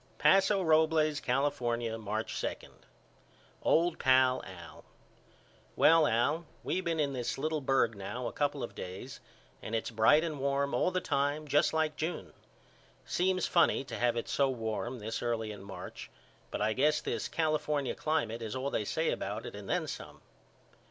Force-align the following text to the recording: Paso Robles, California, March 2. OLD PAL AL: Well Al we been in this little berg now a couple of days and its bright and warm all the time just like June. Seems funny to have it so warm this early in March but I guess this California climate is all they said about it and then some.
Paso 0.17 0.63
Robles, 0.63 1.19
California, 1.19 1.95
March 1.95 2.41
2. 2.41 2.55
OLD 3.61 3.99
PAL 3.99 4.41
AL: 4.47 4.83
Well 5.75 6.07
Al 6.07 6.47
we 6.63 6.81
been 6.81 6.99
in 6.99 7.13
this 7.13 7.37
little 7.37 7.61
berg 7.61 7.93
now 7.95 8.25
a 8.25 8.31
couple 8.33 8.63
of 8.63 8.73
days 8.73 9.19
and 9.61 9.75
its 9.75 9.91
bright 9.91 10.23
and 10.23 10.39
warm 10.39 10.73
all 10.73 10.89
the 10.89 11.01
time 11.01 11.47
just 11.47 11.71
like 11.71 11.97
June. 11.97 12.33
Seems 13.05 13.45
funny 13.45 13.83
to 13.83 13.95
have 13.99 14.17
it 14.17 14.27
so 14.27 14.49
warm 14.49 14.97
this 14.97 15.21
early 15.21 15.51
in 15.51 15.61
March 15.61 16.09
but 16.49 16.63
I 16.63 16.73
guess 16.73 16.99
this 16.99 17.27
California 17.27 17.93
climate 17.93 18.41
is 18.41 18.55
all 18.55 18.71
they 18.71 18.85
said 18.85 19.13
about 19.13 19.45
it 19.45 19.55
and 19.55 19.69
then 19.69 19.85
some. 19.85 20.23